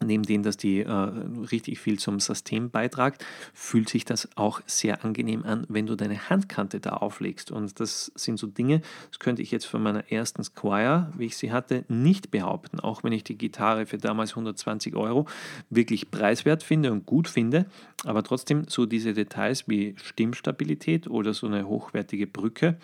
neben 0.04 0.22
dem, 0.22 0.42
dass 0.42 0.56
die 0.56 0.80
äh, 0.80 0.90
richtig 0.90 1.78
viel 1.78 1.98
zum 1.98 2.20
System 2.20 2.70
beitragt, 2.70 3.24
fühlt 3.52 3.88
sich 3.88 4.04
das 4.04 4.28
auch 4.36 4.60
sehr 4.66 5.04
angenehm 5.04 5.44
an, 5.44 5.66
wenn 5.68 5.86
du 5.86 5.94
deine 5.94 6.30
Handkante 6.30 6.80
da 6.80 6.90
auflegst. 6.90 7.50
Und 7.50 7.80
das 7.80 8.10
sind 8.14 8.38
so 8.38 8.46
Dinge, 8.46 8.80
das 9.10 9.18
könnte 9.18 9.42
ich 9.42 9.50
jetzt 9.50 9.66
von 9.66 9.82
meiner 9.82 10.10
ersten 10.10 10.42
Squire, 10.42 11.12
wie 11.16 11.26
ich 11.26 11.36
sie 11.36 11.52
hatte, 11.52 11.84
nicht 11.88 12.30
behaupten, 12.30 12.80
auch 12.80 13.04
wenn 13.04 13.12
ich 13.12 13.24
die 13.24 13.36
Gitarre 13.36 13.86
für 13.86 13.98
damals 13.98 14.30
120 14.30 14.94
Euro 14.96 15.26
wirklich 15.68 16.10
preiswert 16.10 16.62
finde 16.62 16.92
und 16.92 17.06
gut 17.06 17.28
finde. 17.28 17.66
Aber 18.04 18.22
trotzdem 18.22 18.64
so 18.68 18.86
diese 18.86 19.12
Details 19.12 19.68
wie 19.68 19.94
Stimmstabilität 19.96 21.08
oder 21.08 21.34
so 21.34 21.46
eine 21.46 21.66
hochwertige 21.66 22.26
Brücke, 22.26 22.78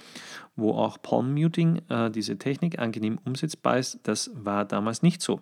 wo 0.56 0.72
auch 0.72 1.00
Palm 1.00 1.32
Muting, 1.32 1.80
äh, 1.88 2.10
diese 2.10 2.38
Technik 2.38 2.78
angenehm 2.78 3.18
umsetzbar 3.24 3.78
ist, 3.78 4.00
das 4.02 4.30
war 4.34 4.64
damals 4.64 5.02
nicht 5.02 5.22
so. 5.22 5.40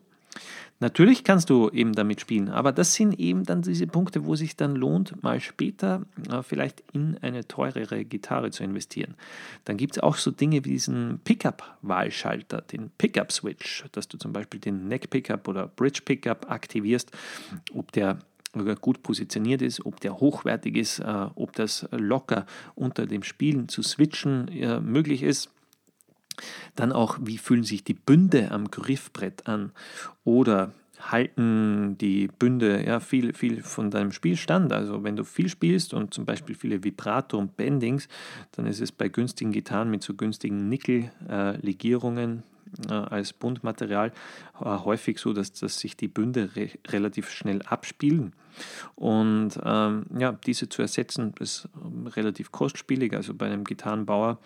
Natürlich 0.80 1.24
kannst 1.24 1.50
du 1.50 1.70
eben 1.70 1.92
damit 1.92 2.20
spielen, 2.20 2.48
aber 2.48 2.72
das 2.72 2.94
sind 2.94 3.18
eben 3.18 3.44
dann 3.44 3.62
diese 3.62 3.86
Punkte, 3.86 4.26
wo 4.26 4.34
sich 4.34 4.56
dann 4.56 4.74
lohnt, 4.74 5.22
mal 5.22 5.40
später 5.40 6.02
äh, 6.28 6.42
vielleicht 6.42 6.82
in 6.92 7.16
eine 7.22 7.46
teurere 7.46 8.04
Gitarre 8.04 8.50
zu 8.50 8.64
investieren. 8.64 9.14
Dann 9.64 9.76
gibt 9.76 9.96
es 9.96 10.02
auch 10.02 10.16
so 10.16 10.30
Dinge 10.30 10.64
wie 10.64 10.70
diesen 10.70 11.20
Pickup-Wahlschalter, 11.24 12.62
den 12.62 12.90
Pickup-Switch, 12.98 13.84
dass 13.92 14.08
du 14.08 14.18
zum 14.18 14.32
Beispiel 14.32 14.60
den 14.60 14.88
Neck-Pickup 14.88 15.46
oder 15.48 15.68
Bridge-Pickup 15.68 16.50
aktivierst, 16.50 17.12
ob 17.72 17.92
der 17.92 18.18
gut 18.80 19.02
positioniert 19.02 19.62
ist, 19.62 19.84
ob 19.84 20.00
der 20.00 20.18
hochwertig 20.18 20.76
ist, 20.76 21.00
äh, 21.00 21.26
ob 21.34 21.52
das 21.54 21.88
locker 21.90 22.46
unter 22.74 23.06
dem 23.06 23.22
Spielen 23.22 23.68
zu 23.68 23.82
switchen 23.82 24.48
äh, 24.48 24.80
möglich 24.80 25.22
ist. 25.22 25.50
Dann 26.74 26.92
auch, 26.92 27.18
wie 27.20 27.38
fühlen 27.38 27.64
sich 27.64 27.84
die 27.84 27.94
Bünde 27.94 28.50
am 28.50 28.70
Griffbrett 28.70 29.46
an? 29.46 29.72
Oder 30.24 30.72
halten 31.00 31.98
die 31.98 32.28
Bünde 32.28 32.84
ja 32.84 33.00
viel, 33.00 33.34
viel 33.34 33.62
von 33.62 33.90
deinem 33.90 34.12
Spiel 34.12 34.36
stand. 34.36 34.72
Also 34.72 35.02
wenn 35.04 35.16
du 35.16 35.24
viel 35.24 35.48
spielst 35.48 35.92
und 35.94 36.14
zum 36.14 36.24
Beispiel 36.24 36.54
viele 36.54 36.84
Vibrato 36.84 37.38
und 37.38 37.56
Bendings, 37.56 38.08
dann 38.52 38.66
ist 38.66 38.80
es 38.80 38.92
bei 38.92 39.08
günstigen 39.08 39.52
Gitarren 39.52 39.90
mit 39.90 40.02
so 40.02 40.14
günstigen 40.14 40.68
Nickel-Legierungen 40.68 42.38
äh, 42.38 42.53
als 42.90 43.32
Bundmaterial 43.32 44.12
äh, 44.60 44.64
häufig 44.64 45.18
so, 45.18 45.32
dass, 45.32 45.52
dass 45.52 45.78
sich 45.78 45.96
die 45.96 46.08
Bünde 46.08 46.50
re 46.56 46.70
relativ 46.88 47.30
schnell 47.30 47.62
abspielen. 47.62 48.32
Und 48.94 49.58
ähm, 49.64 50.06
ja, 50.16 50.32
diese 50.32 50.68
zu 50.68 50.82
ersetzen, 50.82 51.34
ist 51.40 51.68
ähm, 51.84 52.06
relativ 52.06 52.52
kostspielig. 52.52 53.12
Also 53.14 53.34
bei 53.34 53.46
einem 53.46 53.64
Gitarrenbauer 53.64 54.38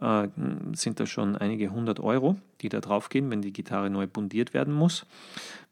äh, 0.00 0.28
sind 0.74 1.00
da 1.00 1.06
schon 1.06 1.36
einige 1.36 1.70
hundert 1.70 2.00
Euro, 2.00 2.36
die 2.60 2.68
da 2.68 2.80
drauf 2.80 3.08
gehen, 3.08 3.30
wenn 3.30 3.42
die 3.42 3.52
Gitarre 3.52 3.90
neu 3.90 4.06
bundiert 4.06 4.52
werden 4.54 4.74
muss. 4.74 5.06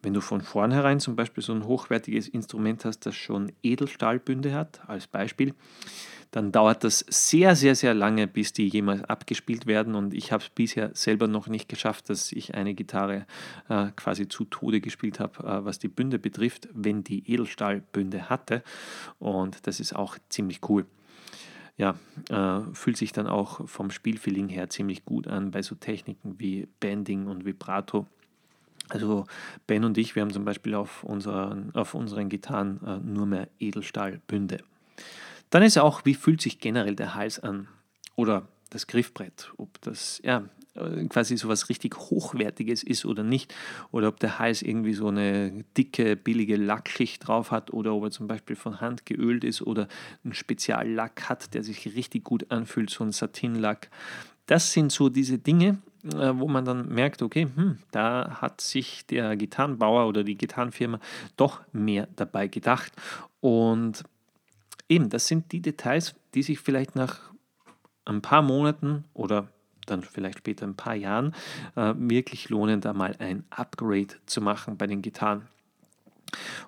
Wenn 0.03 0.15
du 0.15 0.21
von 0.21 0.41
vornherein 0.41 1.01
zum 1.01 1.17
Beispiel 1.17 1.43
so 1.43 1.53
ein 1.53 1.65
hochwertiges 1.65 2.29
Instrument 2.29 2.85
hast, 2.85 3.07
das 3.07 3.17
schon 3.17 3.53
Edelstahlbünde 3.63 4.55
hat, 4.55 4.81
als 4.87 5.07
Beispiel, 5.07 5.55
dann 6.35 6.51
dauert 6.51 6.83
das 6.83 6.99
sehr, 7.09 7.55
sehr, 7.55 7.77
sehr 7.77 7.95
lange, 7.95 8.27
bis 8.27 8.53
die 8.53 8.67
jemals 8.67 9.05
abgespielt 9.05 9.67
werden. 9.69 9.95
Und 9.95 10.13
ich 10.13 10.33
habe 10.33 10.43
es 10.43 10.51
bisher 10.51 10.91
selber 10.93 11.29
noch 11.29 11.47
nicht 11.47 11.69
geschafft, 11.69 12.11
dass 12.11 12.33
ich 12.33 12.55
eine 12.57 12.75
Gitarre 12.75 13.25
äh, 13.69 13.93
quasi 13.95 14.27
zu 14.27 14.45
Tode 14.45 14.81
gespielt 14.81 15.21
habe, 15.21 15.45
äh, 15.47 15.65
was 15.65 15.79
die 15.79 15.87
Bünde 15.87 16.19
betrifft, 16.19 16.69
wenn 16.73 17.05
die 17.05 17.31
Edelstahlbünde 17.33 18.31
hatte. 18.31 18.65
Und 19.21 19.65
das 19.69 19.79
ist 19.79 19.95
auch 19.95 20.19
ziemlich 20.29 20.69
cool. 20.69 20.87
Ja, 21.77 21.95
äh, 22.31 22.63
fühlt 22.73 22.97
sich 22.97 23.13
dann 23.13 23.29
auch 23.29 23.69
vom 23.69 23.93
Spielfeeling 23.93 24.49
her 24.49 24.69
ziemlich 24.69 25.05
gut 25.05 25.29
an 25.29 25.53
bei 25.53 25.63
so 25.63 25.77
Techniken 25.77 26.41
wie 26.41 26.67
Bending 26.81 27.29
und 27.29 27.45
Vibrato. 27.45 28.09
Also 28.89 29.27
Ben 29.69 29.85
und 29.85 29.97
ich, 29.99 30.17
wir 30.17 30.23
haben 30.23 30.33
zum 30.33 30.45
Beispiel 30.45 30.75
auf 30.75 31.05
unseren, 31.05 31.73
auf 31.77 31.95
unseren 31.95 32.29
Gitarren 32.29 32.81
äh, 32.85 32.99
nur 32.99 33.27
mehr 33.27 33.47
Edelstahlbünde. 33.61 34.59
Dann 35.55 35.63
ist 35.63 35.79
auch, 35.79 36.05
wie 36.05 36.15
fühlt 36.15 36.43
sich 36.43 36.59
generell 36.59 36.97
der 36.97 37.15
Hals 37.15 37.39
an 37.39 37.69
oder 38.17 38.49
das 38.71 38.89
Griffbrett, 38.89 39.53
ob 39.57 39.81
das 39.83 40.21
ja 40.25 40.49
äh, 40.75 41.05
quasi 41.05 41.37
so 41.37 41.47
was 41.47 41.69
richtig 41.69 41.97
Hochwertiges 41.97 42.83
ist 42.83 43.05
oder 43.05 43.23
nicht, 43.23 43.55
oder 43.93 44.09
ob 44.09 44.19
der 44.19 44.41
Hals 44.41 44.63
irgendwie 44.63 44.95
so 44.95 45.07
eine 45.07 45.65
dicke, 45.77 46.17
billige 46.17 46.57
Lackschicht 46.57 47.29
drauf 47.29 47.53
hat 47.53 47.73
oder 47.73 47.95
ob 47.95 48.03
er 48.03 48.11
zum 48.11 48.27
Beispiel 48.27 48.57
von 48.57 48.81
Hand 48.81 49.07
geölt 49.07 49.45
ist 49.45 49.63
oder 49.63 49.87
einen 50.25 50.35
Speziallack 50.35 51.29
hat, 51.29 51.55
der 51.55 51.63
sich 51.63 51.87
richtig 51.95 52.25
gut 52.25 52.51
anfühlt, 52.51 52.91
so 52.91 53.05
ein 53.05 53.13
Satinlack. 53.13 53.91
Das 54.47 54.73
sind 54.73 54.91
so 54.91 55.09
diese 55.09 55.39
Dinge, 55.39 55.79
äh, 56.03 56.33
wo 56.35 56.49
man 56.49 56.65
dann 56.65 56.89
merkt, 56.89 57.23
okay, 57.23 57.47
hm, 57.55 57.79
da 57.93 58.39
hat 58.41 58.61
sich 58.61 59.07
der 59.07 59.37
Gitarrenbauer 59.37 60.09
oder 60.09 60.25
die 60.25 60.37
Gitarrenfirma 60.37 60.99
doch 61.37 61.61
mehr 61.73 62.09
dabei 62.17 62.49
gedacht. 62.49 62.91
Und 63.39 64.03
eben, 64.95 65.11
das 65.11 65.27
sind 65.27 65.53
die 65.53 65.61
Details, 65.61 66.15
die 66.35 66.43
sich 66.43 66.61
vielleicht 66.61 66.97
nach 66.97 67.33
ein 68.05 68.23
paar 68.23 68.43
Monaten 68.43 69.05
oder 69.15 69.49
dann 69.87 70.03
vielleicht 70.03 70.39
später 70.39 70.67
ein 70.67 70.77
paar 70.77 70.95
Jahren 70.95 71.35
äh, 71.77 71.93
wirklich 71.97 72.49
lohnen, 72.49 72.81
da 72.81 72.93
mal 72.93 73.15
ein 73.19 73.45
Upgrade 73.51 74.15
zu 74.27 74.41
machen 74.41 74.77
bei 74.77 74.87
den 74.87 75.03
Gitarren. 75.03 75.43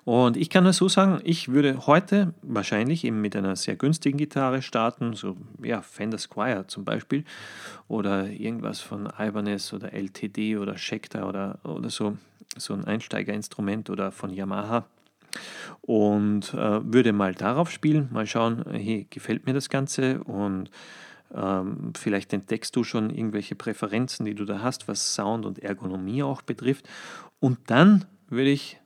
Und 0.05 0.37
ich 0.37 0.49
kann 0.49 0.63
nur 0.63 0.73
so 0.73 0.87
sagen, 0.87 1.19
ich 1.23 1.49
würde 1.49 1.87
heute 1.87 2.33
wahrscheinlich 2.41 3.03
eben 3.03 3.19
mit 3.21 3.35
einer 3.35 3.55
sehr 3.55 3.75
günstigen 3.75 4.17
Gitarre 4.17 4.61
starten, 4.61 5.13
so 5.13 5.35
ja, 5.61 5.81
Fender 5.81 6.19
Squire 6.19 6.67
zum 6.67 6.85
Beispiel 6.85 7.25
oder 7.87 8.29
irgendwas 8.29 8.79
von 8.79 9.09
Ibanez 9.19 9.73
oder 9.73 9.93
LTD 9.93 10.57
oder 10.57 10.77
Schecter 10.77 11.27
oder, 11.27 11.59
oder 11.63 11.89
so, 11.89 12.17
so 12.55 12.73
ein 12.73 12.85
Einsteigerinstrument 12.85 13.89
oder 13.89 14.11
von 14.11 14.31
Yamaha 14.31 14.85
und 15.81 16.53
äh, 16.53 16.93
würde 16.93 17.13
mal 17.13 17.33
darauf 17.33 17.71
spielen, 17.71 18.09
mal 18.11 18.27
schauen, 18.27 18.63
hey, 18.71 19.07
gefällt 19.09 19.45
mir 19.45 19.53
das 19.53 19.69
Ganze 19.69 20.23
und 20.23 20.69
ähm, 21.33 21.93
vielleicht 21.97 22.33
entdeckst 22.33 22.75
du 22.75 22.83
schon 22.83 23.09
irgendwelche 23.09 23.55
Präferenzen, 23.55 24.25
die 24.25 24.35
du 24.35 24.45
da 24.45 24.61
hast, 24.61 24.87
was 24.87 25.13
Sound 25.13 25.45
und 25.45 25.59
Ergonomie 25.59 26.23
auch 26.23 26.41
betrifft. 26.41 26.87
Und 27.39 27.59
dann 27.67 28.05
würde 28.29 28.49
ich 28.49 28.79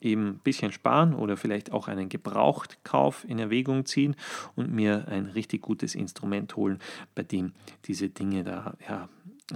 eben 0.00 0.28
ein 0.28 0.38
bisschen 0.38 0.72
sparen 0.72 1.14
oder 1.14 1.36
vielleicht 1.36 1.72
auch 1.72 1.88
einen 1.88 2.08
Gebrauchtkauf 2.08 3.24
in 3.28 3.38
Erwägung 3.38 3.84
ziehen 3.84 4.14
und 4.54 4.72
mir 4.72 5.08
ein 5.08 5.26
richtig 5.26 5.62
gutes 5.62 5.94
Instrument 5.94 6.54
holen, 6.56 6.78
bei 7.14 7.24
dem 7.24 7.52
diese 7.84 8.08
Dinge 8.08 8.44
da 8.44 8.76
ja, 8.88 9.08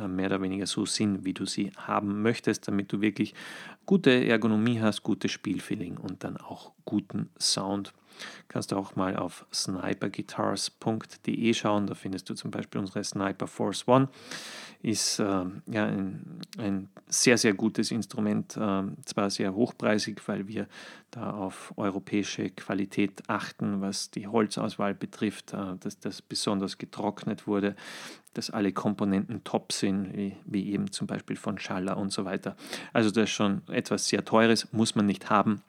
mehr 0.09 0.27
oder 0.27 0.41
weniger 0.43 0.67
so 0.67 0.87
sind, 0.87 1.25
wie 1.25 1.35
du 1.35 1.45
sie 1.45 1.73
haben 1.77 2.23
möchtest, 2.23 2.67
damit 2.69 2.93
du 2.93 3.01
wirklich 3.01 3.35
gute 3.87 4.11
Ergonomie 4.11 4.81
hast, 4.81 5.03
gutes 5.03 5.31
Spielfeeling 5.33 5.99
und 5.99 6.25
dann 6.25 6.37
auch 6.37 6.73
guten 6.85 7.31
Sound. 7.39 7.93
Kannst 8.49 8.73
du 8.73 8.77
auch 8.77 8.97
mal 8.97 9.17
auf 9.17 9.47
sniperguitars.de 9.53 11.55
schauen, 11.55 11.87
da 11.87 11.95
findest 11.95 12.29
du 12.29 12.35
zum 12.35 12.51
Beispiel 12.51 12.81
unsere 12.81 13.03
Sniper 13.03 13.47
Force 13.47 13.89
One. 13.89 14.09
Ist 14.83 15.21
äh, 15.21 15.45
ja 15.67 15.87
ein, 15.87 16.41
ein, 16.59 16.89
sehr, 17.07 17.39
sehr 17.39 17.55
gutes 17.55 17.93
Instrument, 17.93 18.57
äh, 18.57 18.83
zwar 19.05 19.31
sehr 19.31 19.55
hochpreisig, 19.55 20.21
weil 20.27 20.49
wir 20.49 20.67
da 21.13 21.31
auf 21.31 21.73
europäische 21.77 22.51
Qualität 22.51 23.23
achten, 23.29 23.81
was 23.81 24.11
die 24.11 24.27
Holzauswahl 24.27 24.95
betrifft, 24.95 25.53
äh, 25.53 25.77
dass 25.79 26.01
das 26.01 26.21
besonders 26.21 26.79
getrocknet 26.79 27.47
wurde, 27.47 27.77
dass 28.35 28.51
alle 28.51 28.73
Komponenten 28.73 29.45
top 29.45 29.73
sind, 29.73 30.17
wie, 30.17 30.37
wie 30.45 30.73
eben 30.73 30.91
zum 30.91 31.07
Beispiel 31.07 31.37
von 31.37 31.59
Schaller 31.59 31.97
und 31.97 32.13
so 32.13 32.25
weiter. 32.25 32.57
Also 32.93 33.11
das 33.11 33.25
ist 33.25 33.31
schon 33.31 33.63
etwas 33.69 34.09
sehr 34.09 34.25
Teures, 34.25 34.73
muss 34.73 34.95
man 34.95 35.07
nicht 35.07 35.31
haben, 35.31 35.63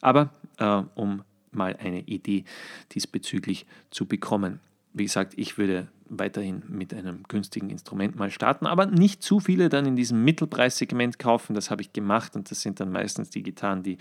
aber 0.00 0.30
äh, 0.58 0.82
um 0.94 1.24
mal 1.52 1.76
eine 1.76 2.00
Idee 2.00 2.44
diesbezüglich 2.92 3.66
zu 3.90 4.06
bekommen. 4.06 4.60
Wie 4.92 5.04
gesagt, 5.04 5.34
ich 5.36 5.56
würde 5.56 5.88
weiterhin 6.10 6.62
mit 6.68 6.92
einem 6.92 7.22
günstigen 7.28 7.70
Instrument 7.70 8.16
mal 8.16 8.30
starten, 8.30 8.66
aber 8.66 8.86
nicht 8.86 9.22
zu 9.22 9.38
viele 9.38 9.68
dann 9.68 9.86
in 9.86 9.94
diesem 9.94 10.24
Mittelpreissegment 10.24 11.18
kaufen. 11.18 11.54
Das 11.54 11.70
habe 11.70 11.82
ich 11.82 11.92
gemacht 11.92 12.34
und 12.34 12.50
das 12.50 12.60
sind 12.60 12.80
dann 12.80 12.90
meistens 12.90 13.30
die 13.30 13.42
Gitarren, 13.42 13.84
die 13.84 13.96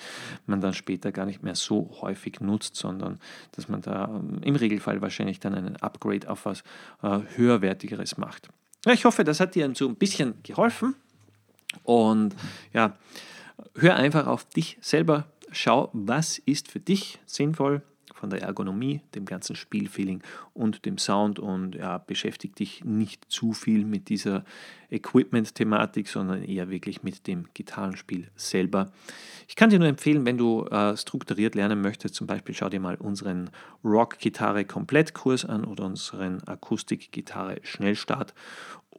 man 0.48 0.60
dann 0.60 0.74
später 0.74 1.12
gar 1.12 1.28
nicht 1.28 1.44
mehr 1.44 1.56
so 1.56 1.92
häufig 2.02 2.42
nutzt, 2.42 2.76
sondern 2.76 3.20
dass 3.52 3.70
man 3.70 3.82
da 3.82 4.06
ähm, 4.06 4.42
im 4.42 4.56
Regelfall 4.56 5.02
wahrscheinlich 5.02 5.40
dann 5.40 5.54
einen 5.54 5.76
Upgrade 5.78 6.30
auf 6.30 6.46
was 6.46 6.64
äh, 7.04 7.20
höherwertigeres 7.36 8.18
macht. 8.18 8.50
Ja, 8.86 8.94
ich 8.94 9.06
hoffe, 9.06 9.24
das 9.24 9.40
hat 9.40 9.56
dir 9.56 9.72
so 9.76 9.88
ein 9.88 9.96
bisschen 9.96 10.42
geholfen 10.42 10.96
und 11.84 12.36
ja, 12.74 12.98
hör 13.76 13.96
einfach 13.96 14.26
auf 14.26 14.46
dich 14.46 14.78
selber, 14.82 15.28
schau, 15.52 15.90
was 15.94 16.38
ist 16.40 16.70
für 16.70 16.80
dich 16.80 17.20
sinnvoll 17.26 17.82
von 18.20 18.30
der 18.30 18.42
Ergonomie, 18.42 19.02
dem 19.16 19.26
ganzen 19.26 19.56
Spielfeeling 19.56 20.22
und 20.54 20.86
dem 20.86 20.98
Sound 20.98 21.40
und 21.40 21.76
ja, 21.76 21.98
beschäftige 22.00 22.54
dich 22.54 22.84
nicht 22.84 23.26
zu 23.30 23.54
viel 23.54 23.86
mit 23.86 24.10
dieser 24.10 24.44
Equipment-Thematik, 24.90 26.08
sondern 26.08 26.44
eher 26.44 26.70
wirklich 26.70 27.02
mit 27.02 27.28
dem 27.28 27.46
Gitarrenspiel 27.54 28.30
selber. 28.36 28.92
Ich 29.48 29.56
kann 29.56 29.70
dir 29.70 29.80
nur 29.80 29.88
empfehlen, 29.88 30.26
wenn 30.26 30.38
du 30.38 30.66
äh, 30.66 30.98
strukturiert 30.98 31.56
lernen 31.56 31.82
möchtest, 31.82 32.16
zum 32.16 32.28
Beispiel 32.28 32.54
schau 32.54 32.70
dir 32.70 32.82
mal 32.82 32.96
unseren 32.96 33.50
Rock-Gitarre-Komplettkurs 33.84 35.46
an 35.46 35.64
oder 35.64 35.86
unseren 35.86 36.44
Akustik-Gitarre-Schnellstart 36.46 38.34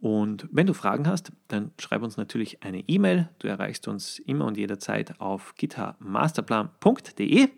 und 0.00 0.48
wenn 0.50 0.66
du 0.66 0.72
Fragen 0.72 1.06
hast, 1.06 1.30
dann 1.48 1.72
schreib 1.78 2.02
uns 2.02 2.16
natürlich 2.16 2.62
eine 2.62 2.80
E-Mail. 2.88 3.28
Du 3.38 3.48
erreichst 3.48 3.86
uns 3.86 4.18
immer 4.18 4.46
und 4.46 4.56
jederzeit 4.56 5.20
auf 5.20 5.54
gitarmasterplan.de. 5.56 7.48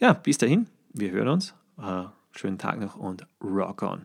Ja, 0.00 0.12
bis 0.12 0.38
dahin, 0.38 0.66
wir 0.92 1.12
hören 1.12 1.28
uns. 1.28 1.54
Äh, 1.78 2.04
schönen 2.32 2.58
Tag 2.58 2.80
noch 2.80 2.96
und 2.96 3.26
rock 3.42 3.82
on. 3.82 4.02